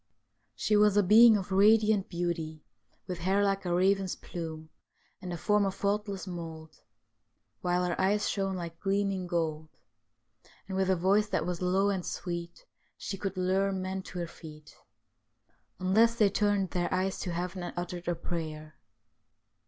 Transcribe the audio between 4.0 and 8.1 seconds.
plume, and a form of faultless mould, while her